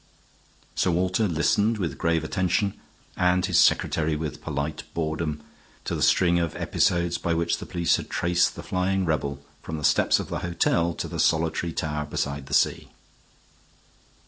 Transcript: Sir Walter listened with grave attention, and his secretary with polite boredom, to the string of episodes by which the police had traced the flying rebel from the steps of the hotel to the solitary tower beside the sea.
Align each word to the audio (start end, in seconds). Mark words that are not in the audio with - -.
Sir 0.73 0.89
Walter 0.89 1.27
listened 1.27 1.77
with 1.77 1.99
grave 1.99 2.23
attention, 2.23 2.73
and 3.15 3.45
his 3.45 3.59
secretary 3.59 4.15
with 4.15 4.41
polite 4.41 4.81
boredom, 4.95 5.43
to 5.85 5.93
the 5.93 6.01
string 6.01 6.39
of 6.39 6.55
episodes 6.55 7.19
by 7.19 7.35
which 7.35 7.59
the 7.59 7.67
police 7.67 7.97
had 7.97 8.09
traced 8.09 8.55
the 8.55 8.63
flying 8.63 9.05
rebel 9.05 9.45
from 9.61 9.77
the 9.77 9.83
steps 9.83 10.19
of 10.19 10.29
the 10.29 10.39
hotel 10.39 10.95
to 10.95 11.07
the 11.07 11.19
solitary 11.19 11.71
tower 11.71 12.07
beside 12.07 12.47
the 12.47 12.55
sea. 12.55 12.89